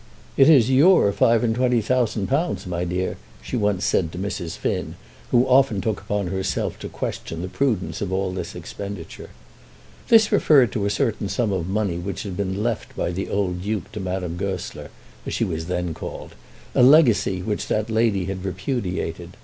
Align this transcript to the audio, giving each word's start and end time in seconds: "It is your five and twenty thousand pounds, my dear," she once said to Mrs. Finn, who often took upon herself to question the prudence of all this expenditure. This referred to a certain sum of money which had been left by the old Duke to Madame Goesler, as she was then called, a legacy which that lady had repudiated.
"It 0.35 0.49
is 0.49 0.67
your 0.71 1.11
five 1.11 1.43
and 1.43 1.53
twenty 1.53 1.79
thousand 1.79 2.25
pounds, 2.25 2.65
my 2.65 2.83
dear," 2.85 3.17
she 3.39 3.55
once 3.55 3.85
said 3.85 4.11
to 4.11 4.17
Mrs. 4.17 4.57
Finn, 4.57 4.95
who 5.29 5.45
often 5.45 5.79
took 5.79 6.01
upon 6.01 6.25
herself 6.29 6.79
to 6.79 6.89
question 6.89 7.43
the 7.43 7.47
prudence 7.47 8.01
of 8.01 8.11
all 8.11 8.31
this 8.33 8.55
expenditure. 8.55 9.29
This 10.07 10.31
referred 10.31 10.71
to 10.71 10.87
a 10.87 10.89
certain 10.89 11.29
sum 11.29 11.51
of 11.53 11.67
money 11.67 11.99
which 11.99 12.23
had 12.23 12.35
been 12.35 12.63
left 12.63 12.95
by 12.95 13.11
the 13.11 13.29
old 13.29 13.61
Duke 13.61 13.91
to 13.91 13.99
Madame 13.99 14.37
Goesler, 14.37 14.89
as 15.27 15.35
she 15.35 15.43
was 15.45 15.67
then 15.67 15.93
called, 15.93 16.33
a 16.73 16.81
legacy 16.81 17.43
which 17.43 17.67
that 17.67 17.91
lady 17.91 18.25
had 18.25 18.43
repudiated. 18.43 19.37